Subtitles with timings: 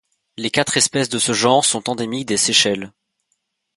[0.35, 2.91] Les quatre espèces de ce genre sont endémiques des Seychelles.